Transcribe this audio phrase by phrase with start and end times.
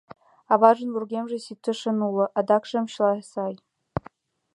[0.53, 3.53] Аважын вургемже ситышын уло, адакшым чыла сай.